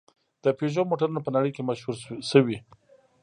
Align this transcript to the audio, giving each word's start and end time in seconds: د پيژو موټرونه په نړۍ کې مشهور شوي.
د 0.43 0.45
پيژو 0.57 0.81
موټرونه 0.89 1.19
په 1.23 1.29
نړۍ 1.35 1.51
کې 1.55 1.67
مشهور 1.69 1.95
شوي. 2.29 2.57